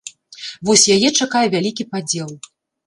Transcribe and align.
Вось 0.69 0.87
яе 0.95 1.09
чакае 1.19 1.45
вялікі 1.57 1.89
падзел. 1.95 2.29